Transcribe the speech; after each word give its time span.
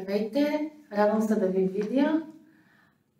Здравейте, 0.00 0.70
радвам 0.92 1.22
се 1.22 1.34
да 1.34 1.46
ви 1.46 1.66
видя. 1.66 2.22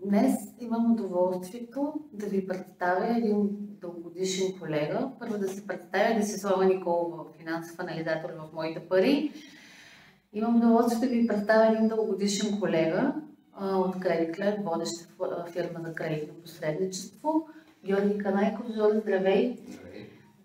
Днес 0.04 0.34
имам 0.60 0.92
удоволствието 0.92 1.94
да 2.12 2.26
ви 2.26 2.46
представя 2.46 3.16
един 3.16 3.48
дългогодишен 3.80 4.58
колега. 4.60 5.10
Първо 5.18 5.38
да 5.38 5.48
се 5.48 5.66
представя 5.66 6.14
да 6.14 6.20
Десислава 6.20 6.64
Николова, 6.64 7.24
финансов 7.38 7.78
анализатор 7.78 8.30
в 8.30 8.52
Моите 8.52 8.80
пари. 8.80 9.32
Имам 10.32 10.56
удоволствието 10.56 11.06
да 11.06 11.20
ви 11.20 11.26
представя 11.26 11.72
един 11.72 11.88
дългогодишен 11.88 12.60
колега 12.60 13.14
а, 13.52 13.76
от 13.76 13.96
Club, 13.96 14.62
водеща 14.62 15.06
фирма 15.52 15.80
за 15.86 15.94
кредитно 15.94 16.34
посредничество. 16.34 17.48
Георги 17.84 18.18
Канайков, 18.18 18.66
здравей! 18.68 19.00
Здравей! 19.00 19.58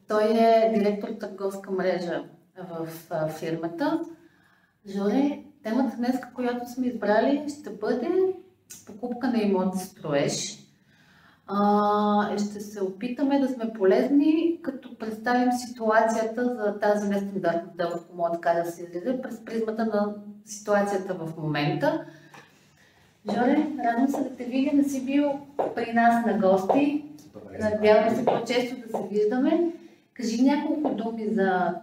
Той 0.08 0.24
е 0.24 0.74
директор 0.76 1.08
търговска 1.08 1.72
мрежа 1.72 2.24
в 2.58 2.88
а, 3.10 3.28
фирмата. 3.28 4.02
Жоре, 4.88 5.44
темата 5.64 5.96
днес, 5.98 6.16
която 6.34 6.72
сме 6.72 6.88
избрали, 6.88 7.46
ще 7.60 7.70
бъде 7.70 8.10
покупка 8.86 9.28
на 9.28 9.42
имоти 9.42 9.78
строеж. 9.78 10.60
А, 11.48 12.38
ще 12.38 12.60
се 12.60 12.84
опитаме 12.84 13.40
да 13.40 13.48
сме 13.48 13.74
полезни, 13.74 14.60
като 14.62 14.98
представим 14.98 15.52
ситуацията 15.52 16.46
за 16.46 16.80
тази 16.80 17.10
нестандартна 17.10 17.72
сделка, 17.74 18.00
ако 18.06 18.16
мога 18.16 18.32
така 18.32 18.54
да 18.54 18.72
се 18.72 18.84
излезе, 18.84 19.22
през 19.22 19.46
призмата 19.46 19.86
на 19.86 20.16
ситуацията 20.46 21.14
в 21.14 21.38
момента. 21.38 22.06
Жоре, 23.34 23.68
радвам 23.86 24.08
се 24.08 24.24
да 24.24 24.36
те 24.36 24.44
видя, 24.44 24.72
не 24.74 24.84
си 24.84 25.06
бил 25.06 25.40
при 25.76 25.94
нас 25.94 26.26
на 26.26 26.38
гости. 26.38 27.06
Надявам 27.60 28.16
се 28.16 28.26
по-често 28.26 28.76
да 28.76 28.98
се 28.98 29.08
виждаме. 29.12 29.72
Кажи 30.14 30.42
няколко 30.42 30.90
думи 30.90 31.28
за 31.28 31.76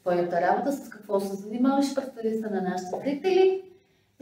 твоята 0.00 0.40
работа, 0.40 0.72
с 0.72 0.88
какво 0.88 1.20
се 1.20 1.34
занимаваш, 1.36 1.94
представи 1.94 2.40
се 2.40 2.50
на 2.50 2.60
нашите 2.60 3.00
зрители 3.02 3.62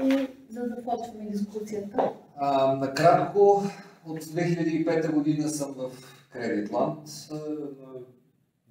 и 0.02 0.28
за 0.50 0.62
да 0.62 0.74
започваме 0.76 1.30
дискусията. 1.30 2.12
А, 2.36 2.76
накратко, 2.76 3.62
от 4.06 4.24
2005 4.24 5.12
година 5.12 5.48
съм 5.48 5.72
в 5.72 5.90
Кредитланд. 6.32 7.08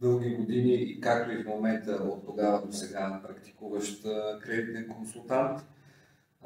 Дълги 0.02 0.36
години 0.36 0.74
и 0.74 1.02
както 1.02 1.32
и 1.32 1.44
в 1.44 1.48
момента 1.48 1.92
от 1.92 2.26
тогава 2.26 2.66
до 2.66 2.74
сега 2.74 3.22
практикуващ 3.28 4.04
кредитен 4.42 4.88
консултант 4.88 5.66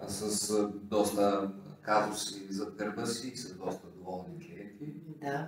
с 0.08 0.68
доста 0.74 1.52
казуси 1.82 2.48
зад 2.50 2.76
гърба 2.76 3.06
си 3.06 3.28
и 3.28 3.38
с 3.38 3.58
доста 3.58 3.88
доволни 3.88 4.40
клиенти. 4.40 4.94
Да. 5.22 5.48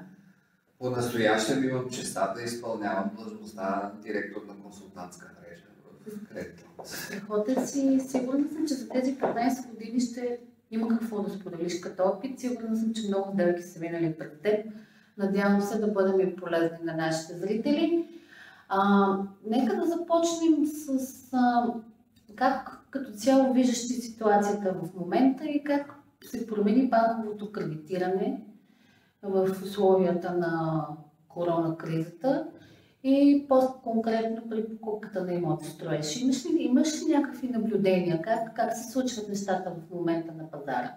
По-настоящем 0.83 1.63
имам 1.63 1.89
честа 1.89 2.33
да 2.35 2.43
изпълнявам 2.43 3.11
длъжността 3.15 3.91
директор 4.01 4.41
на 4.47 4.63
консултантска 4.63 5.31
мрежа 5.41 5.63
в 6.07 6.29
Кредит. 6.29 6.65
Страхотен 6.83 7.67
си. 7.67 7.99
Сигурна 8.07 8.49
съм, 8.49 8.67
че 8.67 8.73
за 8.73 8.89
тези 8.89 9.17
15 9.17 9.69
години 9.69 9.99
ще 9.99 10.39
има 10.71 10.87
какво 10.87 11.21
да 11.21 11.29
споделиш 11.29 11.79
като 11.79 12.03
опит. 12.03 12.39
Сигурна 12.39 12.77
съм, 12.77 12.93
че 12.93 13.07
много 13.07 13.31
сделки 13.33 13.63
са 13.63 13.79
минали 13.79 14.13
пред 14.13 14.41
теб. 14.41 14.65
Надявам 15.17 15.61
се 15.61 15.79
да 15.79 15.87
бъдем 15.87 16.19
и 16.19 16.35
полезни 16.35 16.77
на 16.83 16.93
нашите 16.93 17.37
зрители. 17.37 18.07
А, 18.69 19.17
нека 19.47 19.75
да 19.75 19.85
започнем 19.85 20.65
с 20.65 20.99
а, 21.33 21.73
как 22.35 22.79
като 22.89 23.11
цяло 23.11 23.53
виждаш 23.53 23.87
ти 23.87 23.93
ситуацията 23.93 24.73
в 24.73 24.99
момента 24.99 25.45
и 25.45 25.63
как 25.63 25.95
се 26.25 26.47
промени 26.47 26.89
банковото 26.89 27.51
кредитиране 27.51 28.41
в 29.23 29.63
условията 29.63 30.33
на 30.33 30.87
коронакризата 31.27 32.47
и 33.03 33.45
по-конкретно 33.49 34.49
при 34.49 34.69
покупката 34.69 35.23
на 35.23 35.33
имоти 35.33 35.65
строеж. 35.65 36.21
Имаш 36.21 36.45
ли, 36.45 36.57
имаш 36.59 37.01
ли 37.01 37.11
някакви 37.11 37.47
наблюдения? 37.47 38.21
Как, 38.21 38.55
как 38.55 38.77
се 38.77 38.91
случват 38.91 39.29
нещата 39.29 39.71
в 39.71 39.95
момента 39.95 40.33
на 40.33 40.51
пазара? 40.51 40.95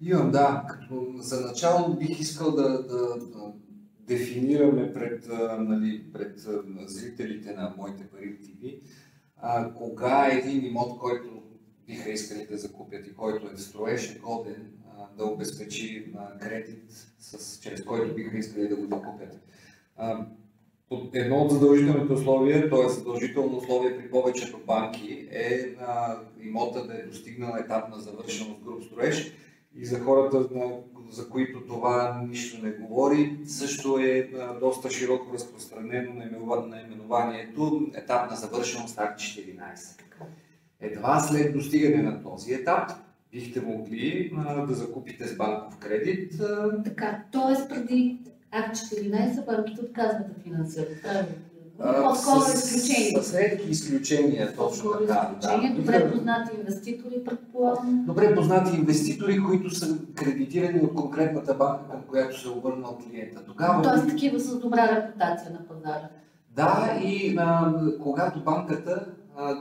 Имам, 0.00 0.30
да. 0.30 0.66
Като 0.68 1.04
за 1.18 1.40
начало 1.40 1.94
бих 1.94 2.20
искал 2.20 2.50
да, 2.50 2.82
да, 2.82 3.16
да 3.16 3.52
дефинираме 4.00 4.92
пред, 4.92 5.28
нали, 5.58 6.12
пред 6.12 6.40
зрителите 6.86 7.52
на 7.52 7.74
моите 7.76 8.04
пари 8.06 8.38
ТВ 8.40 8.88
а, 9.36 9.74
кога 9.74 10.26
един 10.26 10.64
имот, 10.64 10.98
който 10.98 11.42
биха 11.86 12.10
искали 12.10 12.46
да 12.46 12.58
закупят 12.58 13.06
и 13.06 13.14
който 13.14 13.50
е 13.54 13.56
строеж, 13.56 14.14
е 14.14 14.18
годен 14.18 14.72
да 15.16 15.24
обезпечи 15.24 16.12
кредит, 16.40 17.06
с, 17.18 17.60
чрез 17.60 17.84
който 17.84 18.14
биха 18.14 18.38
искали 18.38 18.68
да 18.68 18.76
го 18.76 18.82
закупят. 18.82 19.40
Едно 21.14 21.36
от 21.36 21.50
задължителните 21.50 22.12
условия, 22.12 22.70
т.е. 22.70 22.88
задължително 22.88 23.56
условие 23.56 23.96
при 23.98 24.10
повечето 24.10 24.58
банки 24.66 25.28
е 25.30 25.74
на 25.80 26.20
имота 26.40 26.86
да 26.86 26.94
е 26.94 27.02
достигнал 27.02 27.56
етап 27.56 27.88
на 27.88 28.00
завършеност 28.00 28.60
груп 28.64 28.84
строеж 28.84 29.32
и 29.74 29.86
за 29.86 30.00
хората, 30.00 30.48
за 31.10 31.28
които 31.28 31.66
това 31.66 32.22
нищо 32.28 32.62
не 32.62 32.70
говори, 32.70 33.38
също 33.46 33.98
е 33.98 34.30
доста 34.60 34.90
широко 34.90 35.32
разпространено 35.34 36.14
наименованието 36.68 37.86
етап 37.94 38.30
на 38.30 38.36
завършеност 38.36 38.98
Акт 38.98 39.20
14. 39.20 40.05
Едва 40.92 41.20
след 41.20 41.52
достигане 41.52 42.02
на 42.02 42.22
този 42.22 42.54
етап, 42.54 42.90
бихте 43.32 43.60
могли 43.60 44.32
а, 44.36 44.66
да 44.66 44.74
закупите 44.74 45.28
с 45.28 45.36
банков 45.36 45.78
кредит. 45.78 46.40
А... 46.40 46.82
Така, 46.82 47.22
т.е. 47.32 47.68
преди 47.68 48.18
Акт 48.52 48.76
14 48.76 49.46
банките 49.46 49.80
отказват 49.80 50.28
да 50.28 50.42
финансират. 50.42 51.06
По-скоро 51.78 52.40
изключения. 52.54 53.22
С 53.22 53.34
редки 53.34 53.70
изключения, 53.70 54.56
точно 54.56 54.92
така. 54.92 55.30
Изключения, 55.40 55.74
да. 55.74 55.80
добре 55.80 56.12
познати 56.12 56.50
инвеститори, 56.58 57.24
предполагам. 57.24 58.04
Добре 58.06 58.34
познати 58.34 58.76
инвеститори, 58.76 59.38
които 59.38 59.70
са 59.70 59.98
кредитирани 60.14 60.80
от 60.80 60.94
конкретната 60.94 61.54
банка, 61.54 61.90
към 61.90 62.02
която 62.08 62.40
се 62.40 62.48
е 62.48 62.50
обърнал 62.50 62.98
клиента. 62.98 63.44
Тогава... 63.44 63.82
Тоест 63.82 64.08
такива 64.08 64.40
с 64.40 64.58
добра 64.58 64.96
репутация 64.96 65.50
на 65.50 65.68
пазара. 65.68 66.08
Да, 66.50 66.98
и 67.04 67.36
а, 67.38 67.74
когато 68.02 68.40
банката 68.40 69.06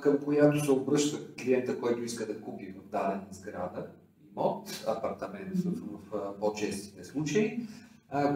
към 0.01 0.17
която 0.17 0.65
се 0.65 0.71
обръща 0.71 1.33
клиента, 1.35 1.79
който 1.79 2.03
иска 2.03 2.25
да 2.25 2.41
купи 2.41 2.73
в 2.79 2.91
дадена 2.91 3.25
сграда, 3.31 3.85
имот, 4.31 4.85
апартамент 4.87 5.57
в, 5.65 5.71
в 6.11 6.39
по-честите 6.39 7.03
случаи, 7.03 7.67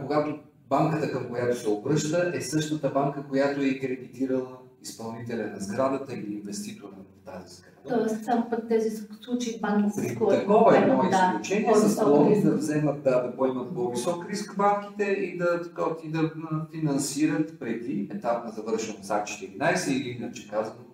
когато 0.02 0.40
банката, 0.70 1.12
към 1.12 1.30
която 1.30 1.60
се 1.60 1.70
обръща, 1.70 2.32
е 2.36 2.42
същата 2.42 2.90
банка, 2.90 3.24
която 3.30 3.62
е 3.62 3.80
кредитирала 3.80 4.58
изпълнителя 4.84 5.48
на 5.48 5.60
сградата 5.60 6.14
или 6.14 6.34
инвеститора 6.34 6.92
в 6.92 7.26
тази 7.26 7.56
сграда. 7.56 7.70
Тоест, 7.88 8.26
само 8.26 8.50
път 8.50 8.68
тези 8.68 8.90
случаи 9.22 9.60
банки 9.62 9.90
с 9.90 9.96
При 9.96 10.16
такова 10.30 10.78
едно 10.78 11.04
изключение 11.12 11.76
са 11.76 11.90
склонни 11.90 12.44
да 12.44 12.56
вземат, 12.56 13.04
да, 13.04 13.22
да 13.22 13.36
поемат 13.36 13.76
по-висок 13.76 14.30
риск 14.30 14.58
банките 14.58 15.04
и 15.04 15.38
да, 15.38 15.62
и 16.04 16.12
да 16.12 16.32
финансират 16.72 17.60
преди 17.60 18.10
етап 18.12 18.46
на 18.46 18.52
завършеност 18.52 19.10
А14 19.10 19.92
или 19.92 20.10
иначе 20.10 20.50
казано 20.50 20.89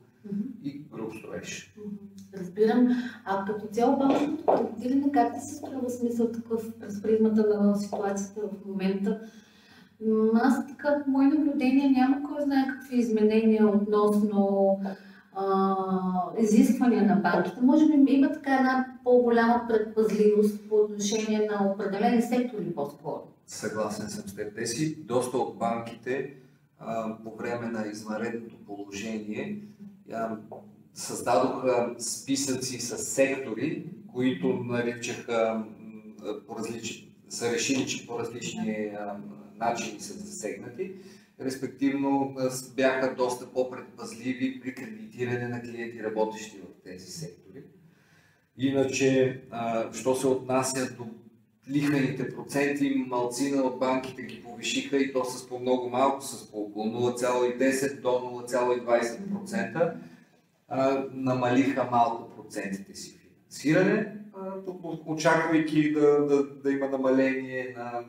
и 0.95 1.01
груп 1.01 1.13
строеж. 1.13 1.73
Разбирам. 2.37 2.87
А 3.25 3.45
като 3.45 3.67
цяло 3.67 3.97
банковото 3.97 4.45
кредитиране, 4.45 5.11
как 5.11 5.33
ти 5.33 5.39
се 5.39 5.55
струва 5.55 5.89
смисъл 5.89 6.31
такъв 6.31 6.73
през 6.79 7.01
призмата 7.01 7.63
на 7.63 7.75
ситуацията 7.75 8.41
в 8.41 8.65
момента? 8.67 9.19
Аз 10.33 10.67
така, 10.67 10.89
в 10.89 11.07
мои 11.07 11.25
наблюдения 11.25 11.91
няма 11.91 12.23
кой 12.23 12.43
знае 12.43 12.67
какви 12.67 12.97
изменения 12.97 13.67
относно 13.67 14.79
а, 15.33 15.75
изисквания 16.39 17.03
на 17.03 17.15
банките. 17.15 17.61
Може 17.61 17.85
би 17.87 18.11
има 18.11 18.31
така 18.31 18.55
една 18.55 18.85
по-голяма 19.03 19.65
предпазливост 19.69 20.69
по 20.69 20.75
отношение 20.75 21.49
на 21.51 21.71
определени 21.71 22.21
сектори 22.21 22.75
по-скоро. 22.75 23.23
Съгласен 23.47 24.09
съм 24.09 24.29
с 24.29 24.35
теб. 24.35 24.55
Тези 24.55 24.95
доста 24.95 25.37
от 25.37 25.57
банките 25.57 26.33
а, 26.79 27.17
по 27.23 27.35
време 27.35 27.67
на 27.67 27.87
извънредното 27.87 28.55
положение 28.65 29.61
създадоха 30.95 31.95
списъци 31.99 32.79
с 32.79 32.97
сектори, 32.97 33.85
които 34.13 34.47
наричаха 34.47 35.63
по 36.47 36.55
са 37.29 37.53
решили, 37.53 37.87
че 37.87 38.07
по 38.07 38.19
различни 38.19 38.91
начини 39.55 39.99
са 39.99 40.13
засегнати. 40.13 40.91
Респективно 41.41 42.35
бяха 42.75 43.15
доста 43.15 43.45
по-предпазливи 43.53 44.61
при 44.61 44.75
кредитиране 44.75 45.47
на 45.47 45.61
клиенти, 45.61 46.03
работещи 46.03 46.57
в 46.57 46.83
тези 46.83 47.11
сектори. 47.11 47.63
Иначе, 48.57 49.41
що 49.93 50.15
се 50.15 50.27
отнася 50.27 50.95
до 50.97 51.07
лихвените 51.71 52.35
проценти, 52.35 53.05
малцина 53.07 53.63
от 53.63 53.79
банките 53.79 54.21
ги 54.21 54.43
повишиха 54.43 54.97
и 54.97 55.13
то 55.13 55.25
с 55.25 55.47
по 55.49 55.59
много 55.59 55.89
малко, 55.89 56.21
с 56.21 56.49
около 56.53 56.85
0,10 56.85 58.01
до 58.01 58.09
0,20%. 58.09 59.93
Намалиха 61.11 61.87
малко 61.91 62.29
процентите 62.35 62.95
си 62.95 63.25
финансиране, 63.65 64.17
очаквайки 65.05 65.93
да, 65.93 66.25
да, 66.25 66.43
да 66.43 66.71
има 66.71 66.89
намаление 66.89 67.75
на 67.77 68.03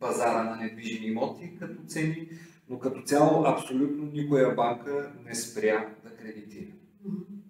пазара 0.00 0.44
на 0.44 0.56
недвижими 0.56 1.06
имоти 1.06 1.56
като 1.58 1.82
цени, 1.86 2.28
но 2.68 2.78
като 2.78 3.02
цяло 3.02 3.44
абсолютно 3.46 4.04
никоя 4.04 4.54
банка 4.54 5.12
не 5.24 5.34
спря 5.34 5.88
да 6.04 6.16
кредитира. 6.16 6.72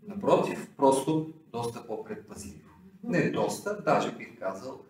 Напротив, 0.07 0.71
просто 0.77 1.33
доста 1.53 1.87
по-предпазливо. 1.87 2.69
Не 3.05 3.31
доста, 3.31 3.83
даже 3.83 4.13
бих 4.13 4.39
казал 4.39 4.81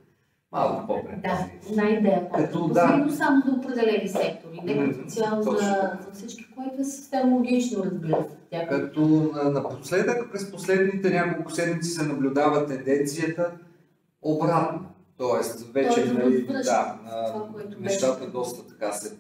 малко 0.53 0.87
по-предпазливо. 0.87 1.77
Да, 1.77 1.83
на 1.83 1.91
идея. 1.91 2.31
Като, 2.35 2.69
да. 2.69 3.07
само 3.11 3.43
за 3.47 3.53
определени 3.53 4.09
сектори, 4.09 4.61
не 4.65 4.93
като 4.93 5.07
цяло 5.07 5.43
за, 5.43 5.99
за 6.01 6.13
всички, 6.13 6.45
което 6.55 6.81
е 6.81 6.85
съвсем 6.85 7.33
логично, 7.33 7.85
разбира 7.85 8.23
се. 8.23 8.38
Тя... 8.51 8.69
Като 8.69 9.33
напоследък, 9.45 10.33
през 10.33 10.51
последните 10.51 11.11
няколко 11.11 11.51
седмици 11.51 11.91
се 11.91 12.07
наблюдава 12.07 12.67
тенденцията 12.67 13.53
обратно. 14.23 14.89
Тоест, 15.17 15.73
вече 15.73 15.95
Тоест, 15.95 16.15
нали, 16.15 16.47
да, 16.47 16.63
това, 16.63 17.49
нещата 17.79 18.19
беше. 18.19 18.33
доста 18.33 18.67
така 18.67 18.93
се 18.93 19.17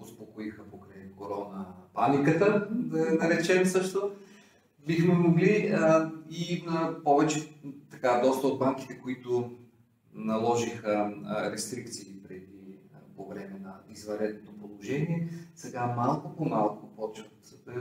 успокоиха 0.00 0.62
покрай 0.70 1.10
корона 1.16 1.66
паниката, 1.94 2.68
да 2.70 3.12
наречем 3.12 3.66
също. 3.66 4.10
Бихме 4.86 5.14
могли 5.14 5.72
а, 5.74 6.12
и 6.30 6.64
на 6.66 6.94
повече, 7.04 7.58
така, 7.90 8.20
доста 8.24 8.46
от 8.46 8.58
банките, 8.58 8.98
които 8.98 9.50
наложиха 10.14 11.14
а, 11.24 11.50
рестрикции 11.52 12.22
преди, 12.28 12.78
а, 12.94 12.98
по 13.16 13.28
време 13.28 13.58
на 13.62 13.74
изваредното 13.90 14.52
положение, 14.58 15.28
сега 15.54 15.86
малко 15.96 16.36
по 16.36 16.44
малко 16.44 16.96
почват 16.96 17.62
да, 17.66 17.72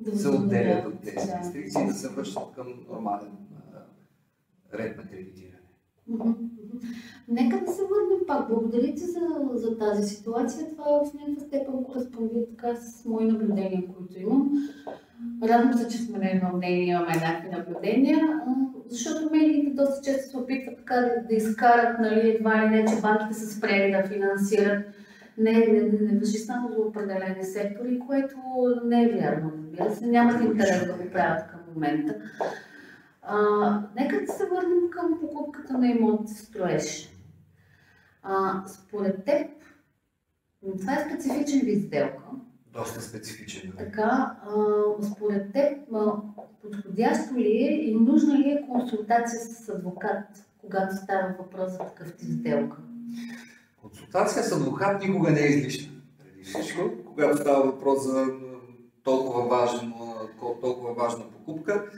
да 0.00 0.18
се 0.18 0.28
отделят 0.28 0.86
от 0.86 1.00
тези 1.00 1.32
рестрикции 1.38 1.82
и 1.82 1.86
да 1.86 1.92
се 1.92 2.08
връщат 2.08 2.52
към 2.54 2.66
нормален 2.90 3.32
а, 3.74 4.78
ред 4.78 4.96
на 4.96 5.02
кредитиране. 5.02 5.54
Нека 7.28 7.64
да 7.64 7.72
се 7.72 7.82
върнем 7.82 8.26
пак. 8.26 8.48
Благодаря 8.48 8.94
ти 8.94 9.00
за, 9.00 9.20
за 9.54 9.78
тази 9.78 10.14
ситуация. 10.14 10.68
Това 10.70 10.84
в 10.84 11.14
някаква 11.14 11.46
степен 11.46 11.84
кореспондира 11.84 12.46
така 12.46 12.74
с 12.74 13.04
мои 13.04 13.24
наблюдения, 13.24 13.82
които 13.96 14.20
имам. 14.20 14.52
Радвам 15.42 15.72
се, 15.72 15.88
че 15.88 15.98
сме 15.98 16.18
на 16.18 16.30
едно 16.30 16.48
мнение, 16.56 16.86
имаме 16.86 17.12
еднакви 17.16 17.48
наблюдения, 17.48 18.42
защото 18.88 19.30
медиите 19.30 19.70
доста 19.70 20.04
често 20.04 20.30
се 20.30 20.36
опитват 20.36 20.76
така 20.76 20.94
да, 20.94 21.28
да 21.28 21.34
изкарат, 21.34 22.00
нали, 22.00 22.30
едва 22.30 22.62
ли 22.62 22.68
не, 22.68 22.84
че 22.84 23.00
банките 23.00 23.34
са 23.34 23.56
спрели 23.56 23.92
да 23.92 24.08
финансират. 24.08 24.86
Не, 25.38 25.52
не, 25.52 25.82
не 25.82 26.18
въжи 26.18 26.38
само 26.38 26.68
за 26.68 26.80
определени 26.80 27.44
сектори, 27.44 27.98
което 28.06 28.36
не 28.84 29.04
е 29.04 29.08
вярно, 29.08 29.52
разбира 29.56 29.94
се. 29.94 30.06
Нямат 30.06 30.42
интерес 30.42 30.86
да 30.86 30.92
го 30.92 31.10
правят 31.10 31.50
към 31.50 31.60
момента. 31.74 32.14
А, 33.22 33.38
нека 33.96 34.20
да 34.26 34.32
се 34.32 34.46
върнем 34.46 34.90
към 34.90 35.20
покупката 35.20 35.78
на 35.78 35.88
имот 35.88 36.28
строеж. 36.28 37.10
А, 38.22 38.62
според 38.66 39.24
теб, 39.24 39.50
това 40.80 40.94
е 40.94 41.04
специфичен 41.10 41.60
вид 41.60 41.86
сделка. 41.86 42.22
Доста 42.72 43.00
специфичен. 43.00 43.70
Да. 43.70 43.76
Така, 43.76 44.36
а, 44.42 44.54
според 45.02 45.52
теб, 45.52 45.78
подходящо 46.62 47.34
ли 47.34 47.48
е 47.48 47.72
и 47.72 47.94
нужна 47.94 48.38
ли 48.38 48.50
е 48.50 48.66
консултация 48.66 49.40
с 49.40 49.68
адвокат, 49.68 50.24
когато 50.60 50.96
става 50.96 51.34
въпрос 51.38 51.72
за 51.72 51.78
такъв 51.78 52.16
тип 52.16 52.28
сделка? 52.40 52.76
Консултация 53.84 54.42
с 54.42 54.52
адвокат 54.52 55.02
никога 55.02 55.30
не 55.30 55.40
е 55.40 55.46
излишна. 55.46 55.92
Преди 56.18 56.44
всичко, 56.44 56.90
когато 57.06 57.36
става 57.36 57.64
въпрос 57.64 58.02
за 58.02 58.26
толкова, 59.02 59.48
важен, 59.48 59.92
толкова 60.60 60.94
важна 60.94 61.24
покупка. 61.30 61.90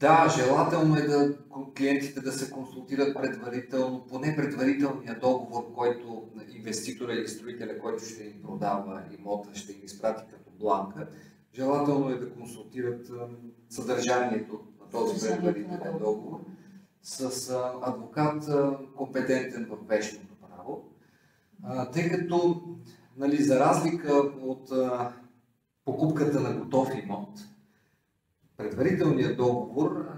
Да, 0.00 0.34
желателно 0.38 0.96
е 0.96 1.02
да 1.02 1.38
клиентите 1.76 2.20
да 2.20 2.32
се 2.32 2.50
консултират 2.50 3.14
предварително, 3.14 4.06
поне 4.08 4.36
предварителния 4.36 5.18
договор, 5.20 5.72
който 5.74 6.28
инвеститора 6.56 7.12
или 7.12 7.28
строителя, 7.28 7.78
който 7.78 8.04
ще 8.04 8.24
им 8.24 8.42
продава 8.42 9.02
имота, 9.18 9.48
ще 9.54 9.72
им 9.72 9.80
изпрати 9.84 10.24
като 10.30 10.50
бланка. 10.58 11.08
Желателно 11.54 12.10
е 12.10 12.18
да 12.18 12.30
консултират 12.30 13.10
съдържанието 13.68 14.60
на 14.80 14.90
този 14.90 15.28
предварителен 15.28 15.98
договор 15.98 16.40
с 17.02 17.50
адвокат, 17.82 18.48
компетентен 18.96 19.66
в 19.70 19.88
вечното 19.88 20.35
тъй 21.92 22.10
като 22.10 22.62
нали, 23.16 23.42
за 23.42 23.60
разлика 23.60 24.12
от 24.42 24.70
покупката 25.84 26.40
на 26.40 26.54
готов 26.54 26.88
имот, 27.04 27.28
предварителният 28.56 29.36
договор, 29.36 30.08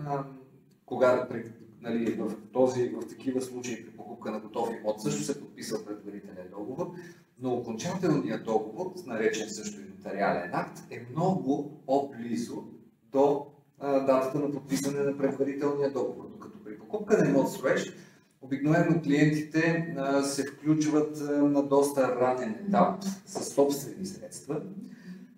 когато 0.86 1.34
нали, 1.80 2.12
в, 2.12 2.36
този, 2.52 2.88
в 2.88 3.08
такива 3.08 3.42
случаи 3.42 3.86
при 3.86 3.96
покупка 3.96 4.30
на 4.30 4.40
готов 4.40 4.70
имот 4.80 5.02
също 5.02 5.22
се 5.22 5.40
подписва 5.40 5.84
предварителен 5.84 6.48
договор, 6.50 6.92
но 7.40 7.54
окончателният 7.54 8.44
договор, 8.44 8.92
наречен 9.06 9.48
също 9.48 9.80
и 9.80 9.84
нотариален 9.84 10.50
акт, 10.52 10.82
е 10.90 11.06
много 11.10 11.82
по-близо 11.86 12.64
до 13.12 13.46
а, 13.78 14.00
датата 14.00 14.38
на 14.38 14.52
подписане 14.52 15.00
на 15.00 15.18
предварителния 15.18 15.92
договор. 15.92 16.28
Докато 16.30 16.64
при 16.64 16.78
покупка 16.78 17.18
на 17.18 17.30
имот 17.30 17.50
строеж, 17.52 17.92
обикновено 18.40 19.02
клиентите 19.02 19.94
се 20.22 20.46
включват 20.46 21.20
на 21.30 21.62
доста 21.62 22.16
ранен 22.20 22.54
етап 22.68 23.04
с 23.26 23.44
собствени 23.44 24.06
средства 24.06 24.60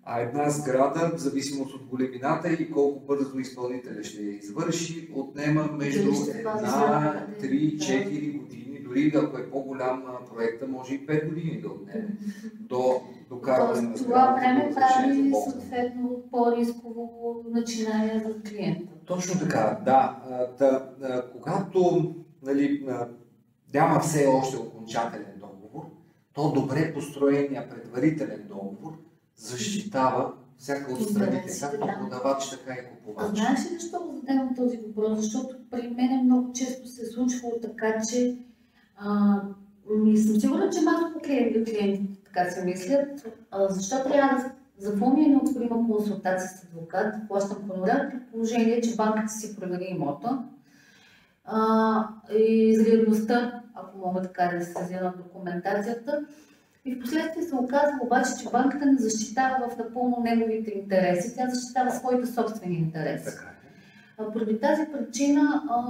а 0.03 0.19
една 0.19 0.49
сграда, 0.49 1.11
в 1.15 1.19
зависимост 1.19 1.73
от 1.73 1.85
големината 1.85 2.49
и 2.49 2.71
колко 2.71 2.99
бързо 2.99 3.39
изпълнителя 3.39 4.03
ще 4.03 4.21
я 4.21 4.35
извърши, 4.35 5.09
отнема 5.15 5.69
между 5.77 6.11
една, 6.29 7.27
три, 7.39 7.77
четири 7.79 8.31
години, 8.31 8.79
дори 8.79 9.13
ако 9.15 9.37
е 9.37 9.49
по-голям 9.49 10.03
проекта, 10.33 10.67
може 10.67 10.93
и 10.93 11.07
5 11.07 11.29
години 11.29 11.61
да 11.61 11.67
отнеме 11.67 12.17
до 12.59 13.01
докарване 13.29 13.81
на 13.81 13.95
Това 13.95 14.37
време 14.39 14.71
прави 14.75 15.31
съответно 15.43 16.23
по-рисково 16.31 17.45
начинание 17.51 18.23
за 18.27 18.49
клиента. 18.49 18.91
Точно 19.05 19.39
така, 19.39 19.79
да. 19.85 20.23
да, 20.59 20.89
да 20.99 21.25
когато 21.31 22.13
нали, 22.43 22.85
няма 23.73 23.99
все 23.99 24.27
още 24.27 24.57
окончателен 24.57 25.33
договор, 25.39 25.85
то 26.33 26.51
добре 26.51 26.93
построения 26.93 27.69
предварителен 27.69 28.47
договор 28.49 28.97
защитава 29.35 30.33
всяка 30.57 30.93
от 30.93 31.09
страните, 31.09 31.59
както 31.61 31.85
да. 31.85 31.99
продавач, 31.99 32.49
така 32.49 32.73
и 32.73 32.89
купувач. 32.89 33.29
А 33.29 33.35
знаеш 33.35 33.59
ли 33.59 33.79
защо 33.79 33.99
го 33.99 34.15
задавам 34.15 34.55
този 34.55 34.77
въпрос? 34.77 35.19
Защото 35.19 35.55
при 35.71 35.87
мен 35.87 36.25
много 36.25 36.53
често 36.53 36.87
се 36.87 37.01
е 37.01 37.05
случвало 37.05 37.53
така, 37.61 38.01
че 38.09 38.37
а, 38.97 39.35
ми 39.89 40.17
съм 40.17 40.39
сигурна, 40.39 40.69
че 40.69 40.81
малко 40.81 41.19
клиенти, 41.25 41.63
клиенти 41.63 42.23
така 42.25 42.51
се 42.51 42.65
мислят, 42.65 43.27
а, 43.51 43.69
защо 43.69 43.95
трябва 44.03 44.43
да 44.43 44.51
за 44.81 44.91
какво 44.91 45.09
ми 45.09 45.23
е 45.23 45.27
необходима 45.27 45.87
консултация 45.87 46.49
с 46.49 46.63
адвокат, 46.63 47.15
плащам 47.27 47.57
хонорар, 47.67 48.09
при 48.09 48.19
положение, 48.31 48.81
че 48.81 48.95
банката 48.95 49.33
си 49.33 49.55
провери 49.55 49.87
имота 49.89 50.43
а, 51.45 52.07
и 52.37 52.69
изгледността, 52.69 53.61
ако 53.75 53.97
мога 53.97 54.21
така 54.21 54.57
да 54.57 54.65
се 54.65 54.71
съзя 54.71 55.13
документацията, 55.17 56.25
и 56.85 56.95
в 56.95 56.99
последствие 56.99 57.43
се 57.43 57.55
оказва 57.55 57.99
обаче, 58.03 58.31
че 58.43 58.49
банката 58.51 58.85
не 58.85 58.97
защитава 58.97 59.69
в 59.69 59.77
напълно 59.77 60.17
неговите 60.23 60.71
интереси, 60.71 61.35
тя 61.35 61.49
защитава 61.49 61.89
своите 61.89 62.27
собствени 62.27 62.75
интереси. 62.75 63.25
Така 63.25 63.45
е. 63.47 64.31
Поради 64.33 64.59
тази 64.59 64.81
причина 64.93 65.63
а, 65.69 65.83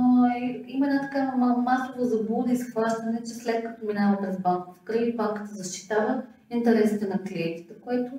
има 0.67 0.88
една 0.88 1.01
така 1.01 1.36
масова 1.38 2.05
заблуда 2.05 2.51
и 2.51 2.58
схващане, 2.58 3.24
че 3.24 3.34
след 3.34 3.63
като 3.63 3.86
минава 3.86 4.17
през 4.22 4.39
банков 4.39 4.75
кредит, 4.84 5.17
банката 5.17 5.55
защитава 5.55 6.22
интересите 6.50 7.08
на 7.08 7.24
клиентите, 7.24 7.74
което 7.81 8.12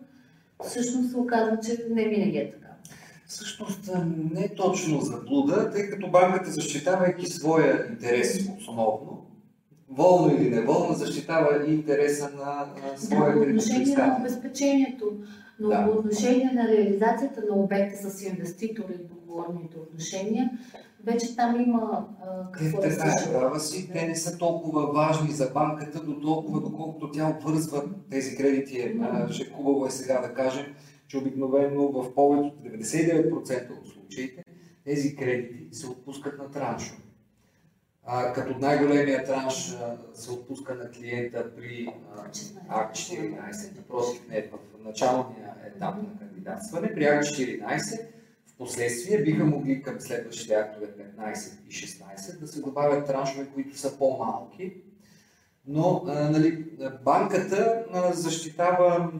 всъщност 0.64 1.10
се 1.10 1.16
оказва, 1.18 1.58
че 1.60 1.86
не 1.90 2.08
винаги 2.08 2.38
е 2.38 2.50
така. 2.50 2.68
Всъщност 3.32 3.90
не 4.32 4.44
е 4.44 4.54
точно 4.54 5.00
заблуда, 5.00 5.70
тъй 5.70 5.90
като 5.90 6.10
банката 6.10 6.50
защитавайки 6.50 7.26
своя 7.26 7.86
интерес 7.90 8.48
основно, 8.58 9.26
волно 9.88 10.34
или 10.36 10.50
неволно 10.50 10.94
защитава 10.94 11.64
и 11.66 11.74
интереса 11.74 12.30
на, 12.36 12.66
на 12.82 12.98
своя 12.98 13.32
да, 13.32 13.32
по 13.32 13.40
отношение 13.40 13.96
на 13.96 14.16
обезпечението, 14.20 15.12
но 15.60 15.68
да. 15.68 15.84
по 15.84 15.98
отношение 15.98 16.50
на 16.54 16.68
реализацията 16.68 17.42
на 17.50 17.56
обекта 17.56 18.10
с 18.10 18.22
инвеститори 18.22 18.94
и 18.94 19.08
договорните 19.14 19.78
отношения, 19.78 20.50
вече 21.04 21.36
там 21.36 21.60
има 21.60 22.06
а, 22.22 22.52
какво 22.52 22.80
Те, 22.80 22.88
да 22.88 22.98
така 22.98 23.24
е, 23.28 23.32
права 23.32 23.60
си. 23.60 23.90
Те 23.92 24.06
не 24.06 24.16
са 24.16 24.38
толкова 24.38 24.92
важни 24.92 25.32
за 25.32 25.50
банката, 25.54 26.02
до 26.02 26.20
толкова, 26.20 26.60
доколкото 26.60 27.10
тя 27.10 27.28
обвързва 27.28 27.84
тези 28.10 28.36
кредити. 28.36 28.80
Е. 28.80 28.94
Ще 29.30 29.50
хубаво 29.50 29.86
е 29.86 29.90
сега 29.90 30.20
да 30.20 30.34
кажем, 30.34 30.66
че 31.12 31.19
обикновено 31.19 31.88
в 31.88 32.14
повечето 32.14 32.57
99% 32.57 33.81
от 33.81 33.88
случаите 33.88 34.45
тези 34.85 35.16
кредити 35.16 35.75
се 35.75 35.87
отпускат 35.87 36.38
на 36.38 36.50
траншове 36.50 37.02
а, 38.04 38.33
като 38.33 38.59
най-големия 38.59 39.25
транш 39.25 39.73
а, 39.73 39.97
се 40.14 40.31
отпуска 40.31 40.75
на 40.75 40.90
клиента 40.90 41.57
при 41.57 41.95
АК 42.69 42.92
14, 42.92 43.76
напротив, 43.76 44.28
не 44.28 44.42
в 44.42 44.85
началния 44.85 45.54
етап 45.66 45.95
на 46.02 46.19
кандидатстване, 46.19 46.95
при 46.95 47.04
АК 47.04 47.23
14 47.23 48.07
в 48.47 48.57
последствие 48.59 49.23
биха 49.23 49.45
могли 49.45 49.83
към 49.83 50.00
следващите 50.00 50.54
актове 50.54 50.87
15 50.87 51.52
и 51.69 51.73
16 51.73 52.38
да 52.40 52.47
се 52.47 52.61
добавят 52.61 53.07
траншове, 53.07 53.47
които 53.54 53.78
са 53.78 53.99
по-малки, 53.99 54.73
но 55.66 56.04
а, 56.07 56.31
нали, 56.31 56.66
банката 57.04 57.85
защитава 58.12 59.12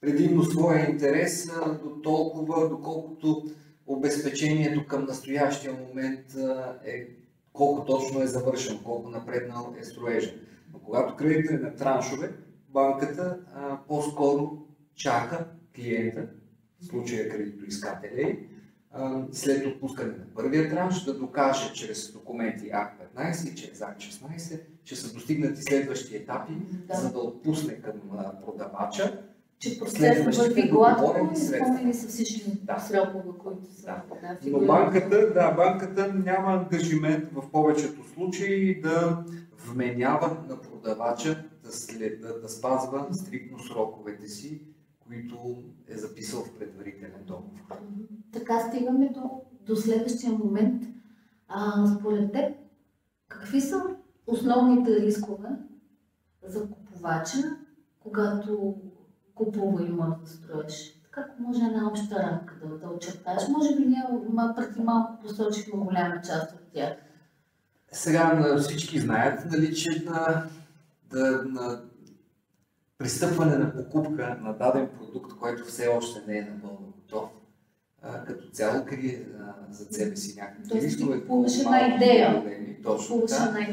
предимно 0.00 0.44
своя 0.44 0.90
интерес 0.90 1.46
до 1.84 2.00
толкова, 2.02 2.68
доколкото 2.68 3.44
обезпечението 3.86 4.86
към 4.86 5.04
настоящия 5.04 5.72
момент 5.72 6.34
е 6.86 7.06
колко 7.52 7.84
точно 7.84 8.22
е 8.22 8.26
завършен, 8.26 8.78
колко 8.84 9.10
напреднал 9.10 9.74
е 9.80 9.84
строежа. 9.84 10.34
Но 10.72 10.78
когато 10.78 11.16
кредитът 11.16 11.50
е 11.50 11.62
на 11.62 11.76
траншове, 11.76 12.32
банката 12.68 13.38
а, 13.54 13.78
по-скоро 13.88 14.66
чака 14.94 15.46
клиента, 15.76 16.28
в 16.80 16.84
случая 16.84 17.28
кредитоискателя, 17.28 18.36
а, 18.90 19.22
след 19.32 19.66
отпускане 19.66 20.12
на 20.12 20.24
първия 20.34 20.70
транш 20.70 21.04
да 21.04 21.18
докаже 21.18 21.72
чрез 21.74 22.12
документи 22.12 22.64
А15 22.64 23.52
и 23.52 23.54
чрез 23.54 23.78
А16, 23.78 24.60
че 24.84 24.96
са 24.96 25.14
достигнати 25.14 25.62
следващи 25.62 26.16
етапи, 26.16 26.52
да. 26.88 26.94
за 26.94 27.12
да 27.12 27.18
отпусне 27.18 27.74
към 27.74 27.92
продавача 28.44 29.22
че 29.60 29.78
процесът 29.78 30.36
върви 30.36 30.68
гладко 30.68 31.16
и 31.30 31.32
изпълнени 31.32 31.94
са 31.94 32.08
всички 32.08 32.50
да. 32.62 32.78
срокове, 32.78 33.38
които 33.38 33.74
са. 33.74 33.82
Да. 33.82 34.02
Да, 34.42 34.50
Но 34.50 34.66
банката, 34.66 35.32
да, 35.34 35.52
банката 35.52 36.14
няма 36.14 36.52
ангажимент 36.52 37.32
в 37.32 37.50
повечето 37.52 38.04
случаи 38.04 38.80
да 38.80 39.24
вменява 39.66 40.36
на 40.48 40.60
продавача 40.60 41.44
да, 41.64 41.72
след, 41.72 42.20
да, 42.20 42.40
да 42.40 42.48
спазва 42.48 43.08
стрикно 43.12 43.58
сроковете 43.58 44.28
си, 44.28 44.62
които 45.00 45.62
е 45.88 45.96
записал 45.96 46.40
в 46.40 46.58
предварителен 46.58 47.24
договор. 47.26 47.60
Така 48.32 48.60
стигаме 48.60 49.08
до, 49.08 49.30
до 49.66 49.76
следващия 49.76 50.32
момент. 50.32 50.84
А, 51.48 51.86
според 51.86 52.32
теб, 52.32 52.56
какви 53.28 53.60
са 53.60 53.96
основните 54.26 55.00
рискове 55.00 55.48
за 56.42 56.68
купувача, 56.68 57.38
когато 58.00 58.74
купува 59.44 59.82
имот 59.82 60.22
да 60.24 60.30
строиш? 60.30 60.94
Как 61.10 61.34
може 61.38 61.64
една 61.64 61.88
обща 61.88 62.22
рамка 62.22 62.54
да, 62.62 62.78
да 62.78 62.94
очертаеш? 62.94 63.48
Може 63.48 63.76
би 63.76 63.86
ние 63.86 64.04
преди 64.56 64.82
малко 64.82 65.22
посочихме 65.22 65.84
голяма 65.84 66.20
част 66.26 66.52
от 66.52 66.72
тях. 66.74 66.92
Сега 67.92 68.56
всички 68.58 69.00
знаят, 69.00 69.50
нали, 69.50 69.74
че 69.74 70.04
на, 70.04 70.44
да, 71.10 71.42
на 71.44 71.80
пристъпване 72.98 73.56
на 73.56 73.72
покупка 73.72 74.38
на 74.42 74.52
даден 74.52 74.88
продукт, 74.98 75.32
който 75.40 75.64
все 75.64 75.88
още 75.88 76.20
не 76.26 76.38
е 76.38 76.42
напълно 76.42 76.92
готов, 76.96 77.30
като 78.26 78.48
цяло 78.48 78.84
крие 78.84 79.26
а, 79.40 79.72
за 79.72 79.84
себе 79.84 80.16
си 80.16 80.40
някакви 80.40 80.80
рискове. 80.80 81.20
Купуваш 81.20 81.58
една 81.58 81.94
идея. 81.94 82.42
Точно 82.82 83.26
така. 83.26 83.66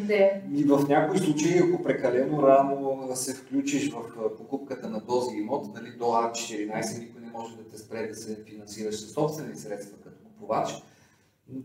И 0.53 0.63
в 0.63 0.85
някои 0.89 1.19
случаи, 1.19 1.57
ако 1.57 1.83
прекалено 1.83 2.43
рано 2.43 3.09
се 3.15 3.33
включиш 3.33 3.91
в 3.91 4.37
покупката 4.37 4.89
на 4.89 5.05
този 5.05 5.35
имот, 5.35 5.75
нали, 5.75 5.91
до 5.97 6.05
А14 6.05 6.99
никой 6.99 7.21
не 7.21 7.31
може 7.31 7.57
да 7.57 7.63
те 7.63 7.77
спре 7.77 8.07
да 8.07 8.15
се 8.15 8.43
финансираш 8.43 8.99
със 8.99 9.11
собствени 9.11 9.55
средства 9.55 9.97
като 10.03 10.23
купувач. 10.23 10.69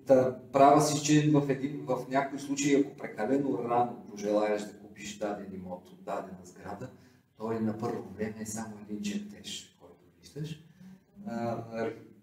Та, 0.06 0.36
права 0.52 0.80
си, 0.80 1.04
че 1.04 1.30
в, 1.30 1.50
един, 1.50 1.84
в 1.86 1.98
някои 2.10 2.38
случаи, 2.38 2.74
ако 2.74 2.96
прекалено 2.96 3.58
рано 3.64 4.04
пожелаеш 4.10 4.62
да 4.62 4.72
купиш 4.72 5.18
даден 5.18 5.46
имот 5.54 5.88
от 5.88 6.04
дадена 6.04 6.38
сграда, 6.44 6.90
той 7.38 7.60
на 7.60 7.78
първо 7.78 8.02
време 8.16 8.36
е 8.40 8.46
само 8.46 8.74
един 8.82 9.02
чертеж, 9.02 9.76
който 9.80 9.96
виждаш 10.20 10.62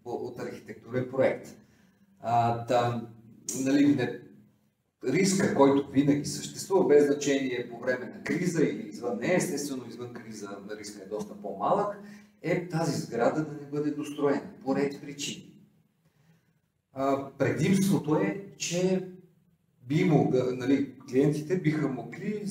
от 0.05 0.39
архитектурен 0.39 1.07
проект. 1.11 1.55
А, 2.19 2.65
там, 2.65 3.07
нали, 3.59 3.95
не, 3.95 4.19
риска, 5.03 5.56
който 5.56 5.91
винаги 5.91 6.25
съществува, 6.25 6.88
без 6.88 7.06
значение 7.06 7.70
по 7.70 7.79
време 7.79 8.06
на 8.06 8.24
криза 8.24 8.63
или 8.63 8.89
извън 8.89 9.20
нея, 9.20 9.36
естествено 9.36 9.86
извън 9.88 10.13
криза 10.13 10.58
риска 10.79 11.03
е 11.03 11.08
доста 11.08 11.41
по-малък, 11.41 12.00
е 12.41 12.68
тази 12.68 13.01
сграда 13.01 13.46
да 13.46 13.51
не 13.51 13.70
бъде 13.70 13.91
достроена 13.91 14.51
по 14.63 14.75
ред 14.75 15.01
причини. 15.01 15.53
Предимството 17.38 18.15
е, 18.15 18.46
че 18.58 19.10
би 19.88 20.06
мога, 20.06 20.53
нали, 20.53 20.96
клиентите 21.10 21.60
биха 21.60 21.88
могли, 21.88 22.46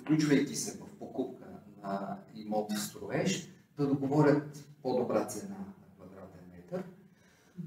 включвайки 0.00 0.56
се 0.56 0.78
в 0.78 0.98
покупка 0.98 1.44
на 1.82 2.18
имот 2.34 2.72
в 2.72 2.80
строеж, 2.80 3.48
да 3.78 3.86
договорят 3.86 4.68
по-добра 4.82 5.26
цена 5.26 5.56
на 5.58 5.94
квадратен 5.96 6.40
метър. 6.56 6.82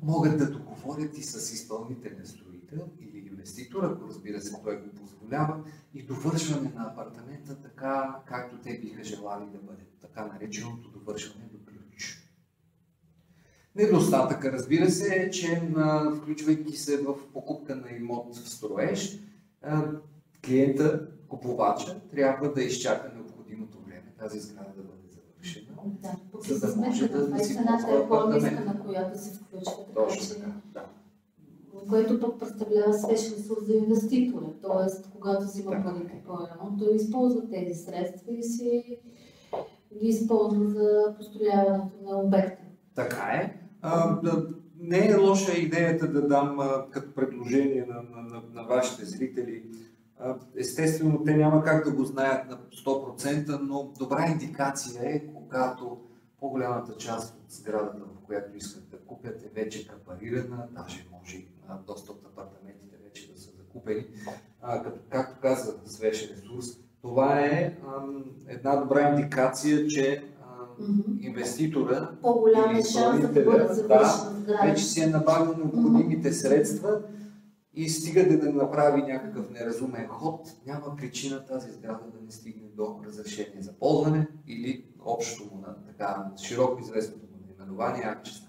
Могат 0.04 0.38
да 0.38 0.52
договорят 0.52 1.18
и 1.18 1.24
с 1.24 1.54
изпълнителен 1.54 2.26
строител 2.26 2.90
или 3.00 3.19
инвеститор, 3.40 3.84
ако 3.84 4.08
разбира 4.08 4.42
се 4.42 4.62
той 4.64 4.82
го 4.82 4.90
позволява, 4.90 5.64
и 5.94 6.04
довършване 6.04 6.72
на 6.76 6.88
апартамента 6.92 7.62
така, 7.62 8.20
както 8.26 8.58
те 8.64 8.80
биха 8.80 9.04
желали 9.04 9.46
да 9.46 9.58
бъде. 9.58 9.84
Така 10.02 10.26
нареченото 10.26 10.90
довършване 10.90 11.46
до 11.52 11.58
ключ. 11.66 12.30
Недостатъка, 13.76 14.52
разбира 14.52 14.90
се, 14.90 15.16
е, 15.16 15.30
че 15.30 15.72
включвайки 16.18 16.78
се 16.78 17.02
в 17.02 17.16
покупка 17.34 17.76
на 17.76 17.92
имот 17.92 18.36
в 18.36 18.50
строеж, 18.50 19.20
клиента, 20.46 21.08
купувача, 21.28 22.02
трябва 22.12 22.54
да 22.54 22.64
изчака 22.64 23.12
необходимото 23.16 23.78
време 23.82 24.14
тази 24.20 24.40
сграда 24.40 24.70
да 24.76 24.84
бъде 24.84 25.08
завършена, 25.08 25.74
да, 25.86 26.16
за 26.44 26.60
да 26.60 26.76
може 26.76 27.08
да, 27.08 27.28
да 27.28 27.44
си 27.44 27.58
ползва 27.68 28.04
е 28.04 28.08
по-ниска, 28.08 28.66
на 28.66 28.80
която 28.80 29.20
се 29.20 29.34
включва. 29.34 29.94
Точно 29.96 30.36
така, 30.36 30.52
да 30.74 30.86
което 31.90 32.20
пък 32.20 32.40
представлява 32.40 32.94
свеж 32.94 33.32
ресурс 33.32 33.66
за 33.66 33.74
инвеститора. 33.74 34.46
Тоест, 34.62 35.10
когато 35.12 35.44
взима 35.44 35.72
парите 35.72 36.24
по 36.26 36.34
ремонт, 36.34 36.80
той 36.80 36.96
използва 36.96 37.50
тези 37.50 37.74
средства 37.74 38.32
и 38.34 38.44
си 38.44 38.98
ги 40.00 40.08
използва 40.08 40.70
за 40.70 41.16
построяването 41.18 41.98
на 42.04 42.20
обекта. 42.20 42.64
Така 42.96 43.24
е. 43.34 43.56
А, 43.82 44.22
да, 44.22 44.48
не 44.80 45.08
е 45.08 45.16
лоша 45.16 45.58
идеята 45.58 46.12
да 46.12 46.28
дам 46.28 46.60
а, 46.60 46.86
като 46.92 47.16
предложение 47.16 47.86
на, 47.90 47.96
на, 47.96 48.22
на, 48.22 48.42
на 48.54 48.64
вашите 48.64 49.06
зрители. 49.06 49.64
А, 50.20 50.36
естествено, 50.56 51.24
те 51.24 51.38
няма 51.38 51.64
как 51.64 51.86
да 51.86 51.92
го 51.92 52.04
знаят 52.04 52.50
на 52.50 52.58
100%, 52.86 53.60
но 53.62 53.92
добра 54.00 54.28
индикация 54.28 55.02
е, 55.04 55.34
когато 55.34 55.98
по-голямата 56.40 56.98
част 56.98 57.36
от 57.36 57.52
сградата, 57.52 58.00
в 58.00 58.26
която 58.26 58.58
искат 58.58 58.90
да 58.90 58.98
купят, 58.98 59.44
е 59.44 59.62
вече 59.62 59.88
капарирана, 59.88 60.68
даже 60.72 61.08
може 61.12 61.38
и 61.38 61.48
доста 61.88 62.12
от 62.12 62.26
апартаментите 62.26 62.98
вече 63.04 63.34
да 63.34 63.40
са 63.40 63.50
закупени. 63.58 64.06
А, 64.62 64.84
като, 64.84 65.00
както 65.10 65.42
каза 65.42 65.76
свеж 65.86 66.32
ресурс, 66.32 66.66
това 67.02 67.40
е 67.40 67.78
а, 67.88 68.04
една 68.48 68.76
добра 68.76 69.10
индикация, 69.10 69.88
че 69.88 70.24
а, 70.42 70.46
инвеститора 71.20 72.18
по-голям 72.22 72.76
е 72.76 72.84
шанс 72.84 73.22
да 73.22 73.28
бъде 73.28 73.68
да, 73.88 74.60
вече 74.64 74.84
си 74.84 75.02
е 75.02 75.08
набавил 75.08 75.58
необходимите 75.58 76.34
средства 76.34 77.02
и 77.74 77.90
стига 77.90 78.38
да 78.38 78.54
направи 78.54 79.02
някакъв 79.02 79.50
неразумен 79.50 80.08
ход, 80.08 80.48
няма 80.66 80.96
причина 80.96 81.46
тази 81.46 81.72
сграда 81.72 82.04
да 82.14 82.22
не 82.26 82.32
стигне 82.32 82.68
до 82.76 83.02
разрешение 83.06 83.62
за 83.62 83.74
ползване 83.74 84.28
или 84.48 84.86
общото 85.00 85.56
му 85.56 85.62
на 85.62 85.86
така 85.88 86.32
широко 86.42 86.82
известното 86.82 87.26
му 87.26 87.40
наименование 87.48 88.04
А16. 88.04 88.49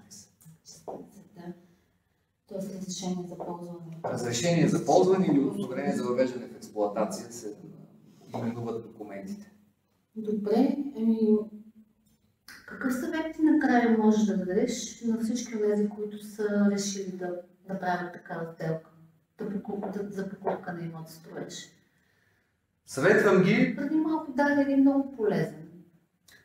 Тоест 2.51 2.71
разрешение 2.75 3.27
за 3.29 3.37
ползване. 3.37 3.99
Разрешение 4.05 4.69
за 4.69 4.85
ползване 4.85 5.27
или 5.27 5.41
удостоверение 5.41 5.97
за 5.97 6.05
въвеждане 6.05 6.47
в 6.47 6.57
експлоатация 6.57 7.33
се 7.33 7.57
именуват 8.35 8.83
документите. 8.83 9.53
Добре, 10.17 10.77
еми, 10.97 11.39
какъв 12.67 12.95
съвет 12.95 13.37
ти 13.37 13.43
накрая 13.43 13.99
можеш 13.99 14.25
да 14.25 14.37
дадеш 14.37 15.03
на 15.05 15.21
всички 15.21 15.53
тези, 15.53 15.89
които 15.89 16.25
са 16.25 16.69
решили 16.71 17.13
да, 17.13 17.41
да 17.69 17.79
правят 17.81 18.13
такава 18.13 18.53
сделка, 18.55 18.91
да 19.39 19.51
покупат, 19.51 20.15
за 20.15 20.29
покупка 20.29 20.73
на 20.73 20.85
имот 20.85 21.09
строеж? 21.09 21.69
Съветвам 22.87 23.43
ги. 23.43 23.77
Преди 23.77 23.97
малко 23.97 24.33
даде 24.33 24.63
един 24.63 24.81
много 24.81 25.17
полезен. 25.17 25.69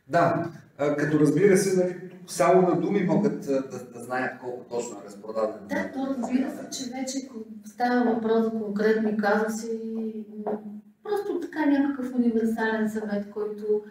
Да, 0.07 0.51
като 0.77 1.20
разбира 1.20 1.58
се, 1.58 1.84
нали, 1.84 1.96
само 2.27 2.70
на 2.70 2.82
думи 2.82 3.03
могат 3.03 3.41
да, 3.41 3.62
да 3.94 4.03
знаят 4.03 4.39
колко 4.39 4.65
точно 4.70 4.98
е 5.00 5.05
разпродадено. 5.05 5.67
Да, 5.70 5.91
то 5.94 6.15
разбира 6.17 6.51
се, 6.51 6.70
че 6.77 6.91
вече 6.91 7.29
става 7.65 8.13
въпрос 8.13 8.44
за 8.44 8.51
конкретни 8.51 9.17
казуси. 9.17 9.79
Просто 11.03 11.39
така 11.39 11.65
някакъв 11.65 12.13
универсален 12.15 12.89
съвет, 12.89 13.32
който, 13.32 13.84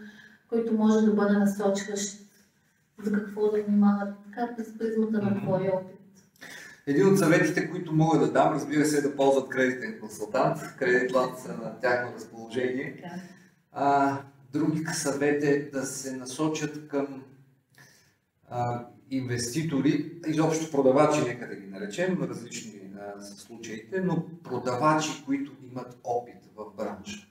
който 0.49 0.75
може 0.75 1.07
да 1.07 1.13
бъде 1.13 1.33
насочващ 1.33 2.19
за 3.03 3.13
какво 3.13 3.51
да 3.51 3.63
внимават 3.63 4.09
така 4.25 4.57
през 4.57 4.79
призмата 4.79 5.23
на 5.23 5.41
твоя 5.41 5.73
опит. 5.75 6.01
Един 6.87 7.13
от 7.13 7.19
съветите, 7.19 7.71
които 7.71 7.93
мога 7.93 8.19
да 8.19 8.33
дам, 8.33 8.55
разбира 8.55 8.85
се, 8.85 8.99
е 8.99 9.03
да 9.03 9.17
ползват 9.17 9.49
кредитен 9.49 9.99
консултант. 10.01 10.59
Кредитланд 10.79 11.39
са 11.39 11.49
на 11.49 11.81
тяхно 11.81 12.15
разположение. 12.17 13.01
Да. 13.03 13.23
А, 13.73 14.19
други 14.55 14.85
съвет 14.95 15.45
е 15.45 15.71
да 15.73 15.83
се 15.83 16.17
насочат 16.17 16.89
към 16.89 17.23
а, 18.49 18.87
инвеститори, 19.11 20.21
изобщо 20.27 20.71
продавачи, 20.71 21.23
нека 21.23 21.49
да 21.49 21.55
ги 21.55 21.67
наречем, 21.67 22.23
различни 22.23 22.81
а, 22.99 23.21
са 23.21 23.37
случаите, 23.37 24.01
но 24.01 24.25
продавачи, 24.43 25.23
които 25.27 25.53
имат 25.71 25.99
опит 26.05 26.51
в 26.57 26.65
бранша. 26.77 27.27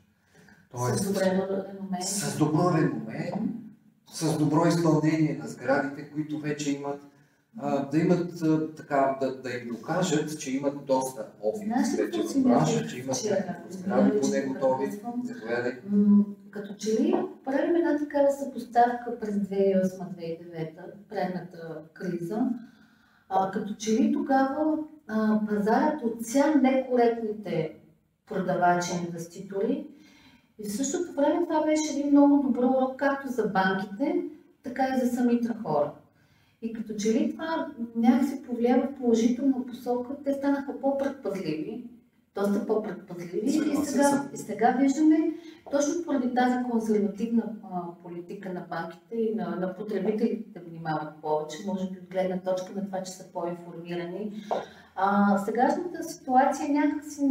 Тоест, 0.71 0.99
с 0.99 1.07
добро 1.07 1.21
реноме. 1.21 2.01
С 2.01 2.37
добро 2.37 2.73
реноме, 2.77 3.31
с 4.13 4.37
добро 4.37 4.67
изпълнение 4.67 5.37
на 5.41 5.47
сградите, 5.47 6.09
които 6.09 6.39
вече 6.39 6.71
имат 6.71 7.01
да 7.91 7.97
имат 7.97 8.43
така, 8.77 9.17
да, 9.21 9.41
да 9.41 9.49
им 9.49 9.67
докажат, 9.67 10.39
че 10.39 10.51
имат 10.51 10.85
доста 10.85 11.27
опит 11.41 11.69
вече 11.97 12.21
в 12.21 12.43
бранша, 12.43 12.87
че 12.87 12.99
имат 12.99 13.17
сгради 13.69 14.21
по 14.21 14.27
него 14.27 14.53
готови. 14.53 14.91
Заповядай. 15.23 15.79
Като 16.53 16.73
че 16.73 16.91
ли 16.91 17.15
правим 17.45 17.75
една 17.75 17.97
такава 17.99 18.31
съпоставка 18.31 19.19
през 19.19 19.35
2008-2009, 19.35 20.69
предната 21.09 21.81
криза, 21.93 22.41
а, 23.29 23.51
като 23.51 23.73
че 23.73 23.91
ли 23.91 24.13
тогава 24.13 24.77
а, 25.07 25.39
пазарът 25.49 26.03
отся 26.03 26.55
некоректните 26.61 27.75
продавачи, 28.25 28.91
инвеститори, 29.07 29.87
и 30.59 30.69
в 30.69 30.75
същото 30.75 31.13
време 31.13 31.45
това 31.45 31.65
беше 31.65 31.99
един 31.99 32.11
много 32.11 32.43
добро 32.43 32.67
урок 32.67 32.99
както 32.99 33.27
за 33.27 33.47
банките, 33.47 34.23
така 34.63 34.87
и 34.87 35.05
за 35.05 35.15
самите 35.15 35.53
хора. 35.63 35.91
И 36.61 36.73
като 36.73 36.95
че 36.95 37.13
ли 37.13 37.31
това 37.31 37.71
някакси 37.95 38.43
повлиява 38.43 38.87
в 38.87 38.95
положителна 38.95 39.65
посока, 39.65 40.15
те 40.23 40.33
станаха 40.33 40.81
по-предпазливи, 40.81 41.83
доста 42.35 42.67
по-предпазливи. 42.67 43.41
И 43.45 43.85
сега, 43.85 44.29
и 44.33 44.37
сега 44.37 44.77
виждаме, 44.79 45.17
точно 45.71 46.05
поради 46.05 46.35
тази 46.35 46.55
консервативна 46.71 47.43
политика 48.03 48.53
на 48.53 48.65
банките 48.69 49.15
и 49.15 49.35
на, 49.35 49.55
на 49.55 49.75
потребителите 49.75 50.49
да 50.49 50.59
внимават 50.59 51.21
повече, 51.21 51.57
може 51.65 51.89
би 51.89 51.99
от 51.99 52.09
гледна 52.09 52.41
точка 52.41 52.73
на 52.75 52.85
това, 52.85 53.03
че 53.03 53.11
са 53.11 53.31
по-информирани. 53.33 54.43
А, 54.95 55.37
сегашната 55.37 56.03
ситуация 56.03 56.69
някакси 56.69 57.21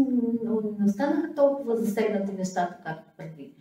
не 0.78 0.88
станаха 0.88 1.34
толкова 1.34 1.76
засегнати 1.76 2.32
нещата, 2.32 2.76
както 2.84 3.10
преди 3.16 3.52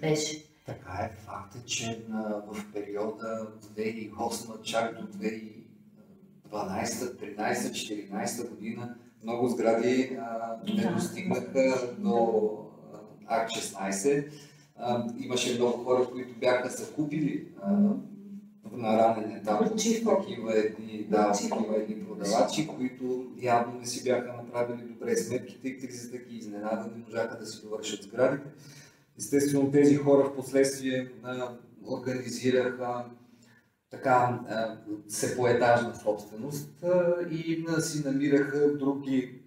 беше. 0.00 0.44
Така 0.66 1.10
е. 1.10 1.16
Факт 1.16 1.54
е, 1.54 1.64
че 1.64 2.04
в 2.46 2.72
периода 2.72 3.48
2008 3.76 4.62
чак 4.62 5.00
до 5.00 5.06
2012, 5.18 5.62
13, 6.50 7.38
14 8.12 8.50
година 8.50 8.94
много 9.22 9.48
сгради 9.48 10.18
а, 10.20 10.56
не 10.74 10.92
достигнаха 10.92 11.94
до 11.98 12.50
АК 13.26 13.50
16. 13.50 14.26
А, 14.76 15.04
имаше 15.18 15.54
много 15.54 15.84
хора, 15.84 16.06
които 16.12 16.38
бяха 16.38 16.68
закупили 16.70 17.48
а, 17.62 17.70
на 18.72 18.98
ранен 18.98 19.36
етап 19.36 19.60
такива 19.68 20.58
едни, 20.58 21.06
да, 21.10 21.32
такива 21.32 21.76
едни 21.76 22.04
продавачи, 22.04 22.68
които 22.68 23.26
явно 23.40 23.78
не 23.80 23.86
си 23.86 24.04
бяха 24.04 24.32
направили 24.32 24.82
добре 24.82 25.16
сметките 25.16 25.68
и 25.68 25.78
кризата 25.78 26.16
ги 26.16 26.36
изненада, 26.36 26.90
не 26.96 27.04
можаха 27.04 27.38
да 27.38 27.46
си 27.46 27.62
довършат 27.62 28.02
сградите. 28.02 28.48
Естествено, 29.18 29.70
тези 29.70 29.96
хора 29.96 30.24
в 30.24 30.34
последствие 30.36 31.08
организираха 31.86 33.04
така 33.92 34.40
сепоетажна 35.08 35.94
собственост 35.94 36.84
и 37.30 37.64
си 37.80 38.04
намираха 38.04 38.76
други 38.78 39.42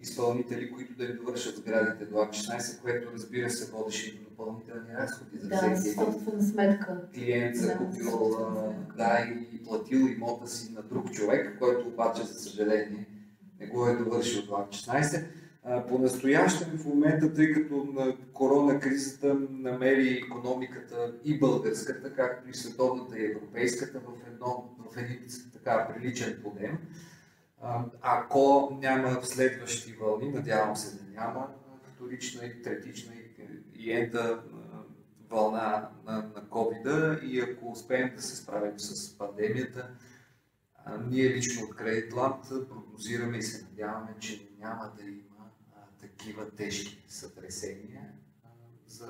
изпълнители, 0.00 0.72
които 0.72 0.94
да 0.94 1.04
им 1.04 1.16
довършат 1.16 1.56
сградите 1.56 2.04
до 2.04 2.16
А16, 2.16 2.82
което 2.82 3.12
разбира 3.12 3.50
се 3.50 3.70
водеше 3.70 4.18
до 4.18 4.30
допълнителни 4.30 4.94
разходи 4.94 5.38
за 5.38 5.48
да, 5.48 5.56
всеки 5.56 5.94
собствена 5.94 6.42
сметка. 6.42 7.08
клиент, 7.14 7.56
закупил 7.56 8.28
да, 8.28 8.74
да, 8.96 9.26
и 9.52 9.62
платил 9.64 9.96
имота 9.96 10.48
си 10.48 10.72
на 10.72 10.82
друг 10.82 11.12
човек, 11.12 11.58
който 11.58 11.88
обаче, 11.88 12.22
за 12.22 12.34
съжаление, 12.34 13.06
не 13.60 13.66
го 13.66 13.86
е 13.86 13.96
довършил 13.96 14.42
до 14.42 14.52
А16. 14.52 15.24
По-настоящем 15.88 16.78
в 16.78 16.84
момента, 16.84 17.34
тъй 17.34 17.52
като 17.52 17.84
на 17.84 18.16
корона 18.32 18.80
кризата 18.80 19.36
намери 19.50 20.22
економиката 20.26 21.14
и 21.24 21.38
българската, 21.38 22.14
както 22.14 22.50
и 22.50 22.54
световната 22.54 23.18
и 23.18 23.30
европейската 23.30 24.00
в, 24.00 24.26
едно, 24.26 24.76
в 24.78 24.96
един 24.96 25.20
така 25.52 25.88
приличен 25.88 26.40
подем, 26.42 26.78
ако 28.00 28.76
няма 28.80 29.18
следващи 29.22 29.92
вълни, 29.92 30.30
надявам 30.30 30.76
се 30.76 30.96
да 30.96 31.10
няма 31.20 31.46
вторична 31.82 32.46
и 32.46 32.62
третична 32.62 33.12
и 33.74 33.92
ента 33.92 34.42
вълна 35.30 35.88
на, 36.06 36.12
на 36.12 36.42
COVID 36.50 37.20
и 37.22 37.40
ако 37.40 37.70
успеем 37.70 38.12
да 38.16 38.22
се 38.22 38.36
справим 38.36 38.78
с 38.78 39.18
пандемията, 39.18 39.90
ние 41.06 41.30
лично 41.30 41.66
от 41.66 41.76
Creditland 41.76 42.68
прогнозираме 42.68 43.36
и 43.38 43.42
се 43.42 43.64
надяваме, 43.64 44.14
че 44.20 44.48
няма 44.58 44.92
да 44.96 45.02
има 45.02 45.25
такива 46.26 46.50
тежки 46.50 47.04
сътресения 47.08 48.02
за 48.86 49.06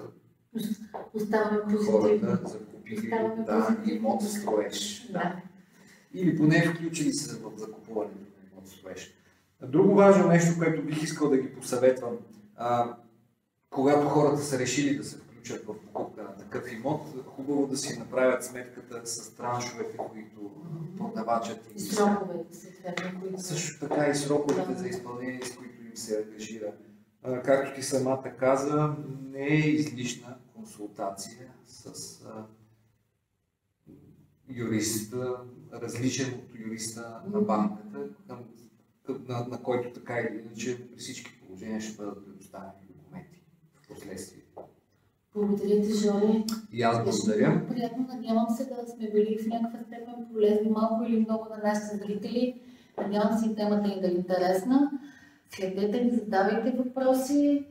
Оставаме 1.15 1.77
хората, 1.77 2.41
закупили 2.45 3.09
да, 3.47 3.77
имот 3.87 4.23
строеж. 4.23 5.09
Да. 5.13 5.37
Или 6.15 6.37
поне 6.37 6.75
включили 6.75 7.13
се 7.13 7.39
в 7.39 7.53
закупуването 7.57 8.19
на 8.19 8.51
имот 8.53 8.69
строеж. 8.69 9.15
Друго 9.63 9.95
важно 9.95 10.29
нещо, 10.29 10.59
което 10.59 10.83
бих 10.83 11.03
искал 11.03 11.31
да 11.31 11.39
ги 11.39 11.55
посъветвам, 11.55 12.19
а, 12.57 12.97
когато 13.71 14.09
хората 14.09 14.43
са 14.43 14.59
решили 14.59 14.97
да 14.97 15.05
се 15.05 15.19
включат 15.19 15.65
в 15.67 15.67
покупка 15.67 16.23
на 16.23 16.37
такъв 16.37 16.73
имот, 16.73 17.03
хубаво 17.27 17.67
да 17.67 17.77
си 17.77 17.99
направят 17.99 18.45
сметката 18.45 19.07
с 19.07 19.35
траншовете, 19.35 19.97
които 19.97 20.51
продавачат 20.99 21.59
и 21.77 21.81
сроковете, 21.81 22.57
съответно. 22.57 23.39
Също 23.39 23.89
така 23.89 24.11
и 24.11 24.15
сроковете 24.15 24.75
за 24.75 24.89
изпълнение, 24.89 25.41
с 25.45 25.57
които 25.57 25.83
им 25.83 25.97
се 25.97 26.25
ангажира 26.27 26.73
както 27.45 27.75
ти 27.75 27.83
самата 27.83 28.33
каза, 28.39 28.95
не 29.33 29.47
е 29.47 29.59
излишна 29.59 30.37
консултация 30.55 31.49
с 31.67 32.21
юриста, 34.49 35.37
различен 35.73 36.35
от 36.35 36.61
юриста 36.61 37.21
на 37.33 37.41
банката, 37.41 37.99
към, 38.27 38.45
на, 39.29 39.47
на 39.51 39.63
който 39.63 39.91
така 39.91 40.19
или 40.21 40.39
иначе 40.39 40.91
при 40.91 40.97
всички 40.97 41.41
положения 41.41 41.81
ще 41.81 41.97
бъдат 41.97 42.25
предоставени 42.25 42.73
документи 42.89 43.41
в 43.75 43.89
последствие. 43.89 44.43
Благодаря 45.35 45.83
ти, 45.83 45.93
Жори. 45.93 46.45
И 46.73 46.83
аз 46.83 47.05
благодаря. 47.05 47.67
Приятно, 47.69 48.07
надявам 48.09 48.47
се 48.57 48.65
да 48.65 48.93
сме 48.93 49.11
били 49.11 49.39
в 49.43 49.47
някаква 49.47 49.79
степен 49.87 50.27
полезни 50.33 50.71
малко 50.71 51.05
или 51.05 51.21
много 51.21 51.47
на 51.51 51.69
нашите 51.69 51.97
зрители. 51.97 52.61
Надявам 52.99 53.39
се 53.39 53.47
и 53.47 53.55
темата 53.55 53.89
ни 53.89 54.01
да 54.01 54.07
е 54.07 54.11
интересна. 54.11 54.91
Следете 55.51 56.05
ни, 56.05 56.11
задавайте 56.11 56.71
въпроси, 56.71 57.67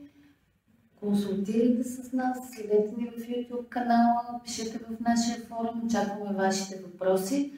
консултирайте 0.96 1.84
с 1.84 2.12
нас, 2.12 2.38
следете 2.50 2.94
ни 2.96 3.10
в 3.10 3.14
YouTube 3.14 3.68
канала, 3.68 4.40
пишете 4.44 4.78
в 4.78 5.00
нашия 5.00 5.46
форум, 5.46 5.86
очакваме 5.86 6.36
вашите 6.36 6.82
въпроси. 6.82 7.52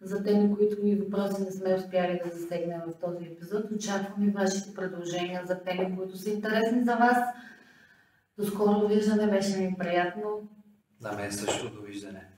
За 0.00 0.22
теми, 0.24 0.56
които 0.56 0.82
ми 0.82 0.94
въпроси 0.94 1.42
не 1.42 1.50
сме 1.50 1.74
успяли 1.74 2.20
да 2.24 2.38
засегнем 2.38 2.80
в 2.86 3.00
този 3.00 3.24
епизод, 3.24 3.70
очакваме 3.70 4.32
вашите 4.32 4.74
предложения 4.74 5.42
за 5.46 5.60
теми, 5.60 5.96
които 5.96 6.16
са 6.16 6.30
интересни 6.30 6.84
за 6.84 6.96
вас. 6.96 7.18
До 8.38 8.46
скоро 8.46 8.88
виждане, 8.88 9.26
беше 9.26 9.58
ми 9.58 9.74
приятно. 9.78 10.48
На 11.00 11.12
мен 11.12 11.32
също 11.32 11.70
довиждане. 11.70 12.37